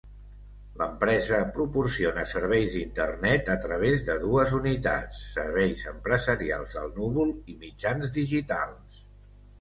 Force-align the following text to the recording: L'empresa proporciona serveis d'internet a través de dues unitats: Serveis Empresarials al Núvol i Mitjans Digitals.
L'empresa 0.81 1.41
proporciona 1.57 2.23
serveis 2.31 2.71
d'internet 2.77 3.51
a 3.55 3.59
través 3.67 4.05
de 4.09 4.15
dues 4.25 4.55
unitats: 4.61 5.21
Serveis 5.37 5.85
Empresarials 5.95 6.75
al 6.85 6.93
Núvol 6.97 7.37
i 7.55 7.59
Mitjans 7.67 8.15
Digitals. 8.21 9.07